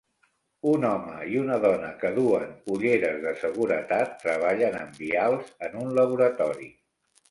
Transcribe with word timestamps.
Un 0.69 0.87
home 0.91 1.17
i 1.33 1.37
una 1.41 1.57
dona 1.65 1.91
que 2.01 2.11
duen 2.17 2.49
ulleres 2.77 3.21
de 3.29 3.37
seguretat 3.45 4.19
treballen 4.27 4.83
amb 4.85 5.01
vials 5.07 5.57
en 5.71 5.83
un 5.87 5.99
laboratori. 6.03 6.77